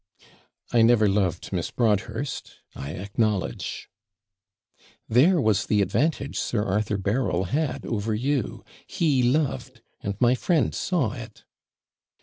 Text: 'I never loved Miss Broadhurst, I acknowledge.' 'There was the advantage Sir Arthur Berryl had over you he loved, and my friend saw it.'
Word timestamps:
'I 0.71 0.81
never 0.81 1.07
loved 1.07 1.53
Miss 1.53 1.69
Broadhurst, 1.69 2.53
I 2.73 2.89
acknowledge.' 2.93 3.87
'There 5.07 5.39
was 5.39 5.67
the 5.67 5.79
advantage 5.83 6.39
Sir 6.39 6.63
Arthur 6.65 6.97
Berryl 6.97 7.43
had 7.49 7.85
over 7.85 8.15
you 8.15 8.65
he 8.87 9.21
loved, 9.21 9.83
and 10.01 10.19
my 10.19 10.33
friend 10.33 10.73
saw 10.73 11.11
it.' 11.13 11.43